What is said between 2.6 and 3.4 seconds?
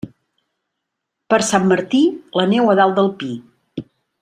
a dalt del pi.